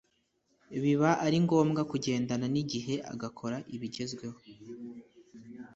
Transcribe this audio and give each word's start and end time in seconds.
biba 0.81 1.09
ari 1.25 1.37
ngombwa 1.45 1.81
kugendana 1.91 2.45
n'igihe 2.53 2.95
agakora 3.13 3.57
ibigezweho 3.75 4.39